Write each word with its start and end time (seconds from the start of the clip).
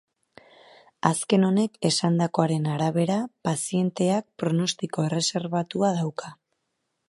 Azken 1.09 1.45
honek 1.49 1.77
esandakoaren 1.89 2.65
arabera, 2.77 3.19
pazienteak 3.49 4.27
pronostiko 4.45 5.09
erreserbatua 5.11 5.97
dauka. 6.03 6.37